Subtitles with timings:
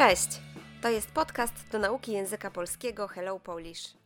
[0.00, 0.40] Cześć!
[0.82, 3.96] To jest podcast do nauki języka polskiego Hello Polish.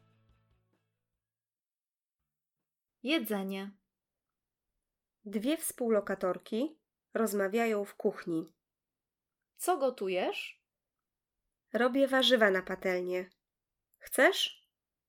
[3.03, 3.71] Jedzenie.
[5.25, 6.79] Dwie współlokatorki
[7.15, 8.53] rozmawiają w kuchni.
[9.57, 10.63] Co gotujesz?
[11.73, 13.31] Robię warzywa na patelnię.
[13.99, 14.69] Chcesz?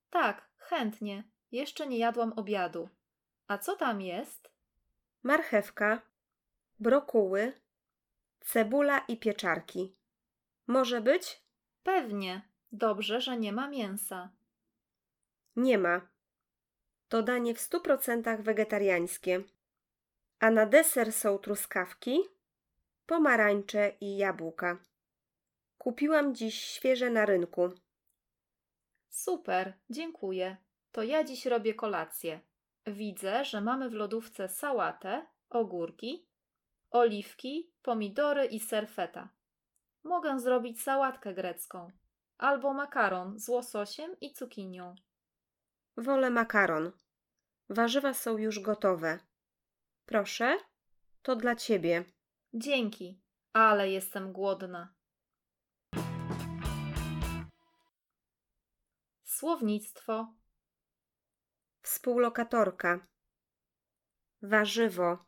[0.09, 1.23] Tak, chętnie.
[1.51, 2.89] Jeszcze nie jadłam obiadu.
[3.47, 4.51] A co tam jest?
[5.23, 6.01] Marchewka,
[6.79, 7.53] brokuły,
[8.39, 9.95] cebula i pieczarki.
[10.67, 11.41] Może być?
[11.83, 12.41] Pewnie.
[12.71, 14.29] Dobrze, że nie ma mięsa.
[15.55, 16.01] Nie ma.
[17.09, 19.43] To danie w stu procentach wegetariańskie.
[20.39, 22.19] A na deser są truskawki,
[23.05, 24.77] pomarańcze i jabłka.
[25.77, 27.69] Kupiłam dziś świeże na rynku.
[29.09, 30.57] Super, dziękuję.
[30.91, 32.39] To ja dziś robię kolację.
[32.87, 36.25] Widzę, że mamy w lodówce sałatę, ogórki,
[36.91, 39.29] oliwki, pomidory i ser feta.
[40.05, 41.91] Mogę zrobić sałatkę grecką
[42.37, 44.95] albo makaron z łososiem i cukinią.
[45.97, 46.91] Wolę makaron.
[47.69, 49.19] Warzywa są już gotowe.
[50.05, 50.57] Proszę,
[51.21, 52.05] to dla ciebie.
[52.53, 53.21] Dzięki,
[53.53, 54.93] ale jestem głodna.
[59.23, 60.33] Słownictwo.
[61.81, 63.07] Współlokatorka.
[64.41, 65.25] Warzywo.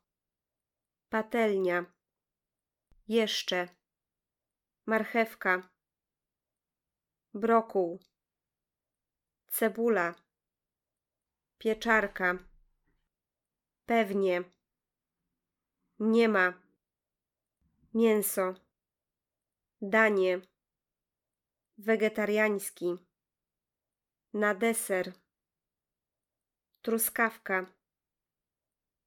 [1.10, 1.86] Patelnia.
[3.08, 3.77] Jeszcze.
[4.88, 5.70] Marchewka.
[7.34, 8.00] Brokuł.
[9.48, 10.16] Cebula.
[11.58, 12.38] Pieczarka.
[13.86, 14.44] Pewnie.
[16.00, 16.54] Nie ma.
[17.94, 18.54] Mięso.
[19.82, 20.42] Danie.
[21.78, 22.96] Wegetariański.
[24.34, 25.14] Na deser.
[26.82, 27.66] Truskawka.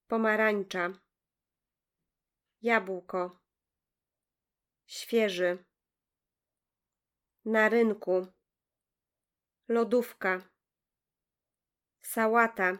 [0.09, 0.93] Pomarańcza.
[2.63, 3.41] Jabłko.
[4.87, 5.70] Świeży.
[7.45, 8.27] Na rynku.
[9.69, 10.41] Lodówka.
[12.03, 12.79] Sałata.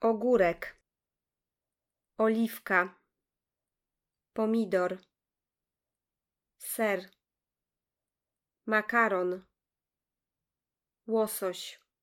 [0.00, 0.80] Ogórek.
[2.18, 3.00] Oliwka.
[4.32, 4.98] Pomidor.
[6.58, 7.10] Ser.
[8.66, 9.46] Makaron.
[11.06, 11.87] Łosoś.